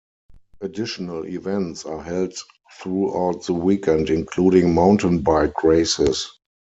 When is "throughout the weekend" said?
2.79-4.09